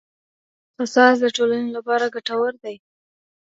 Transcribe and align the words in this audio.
قصاص 0.79 1.15
د 1.21 1.25
ټولني 1.37 1.69
لپاره 1.77 2.05
ګټور 2.15 2.53
دی. 2.63 2.75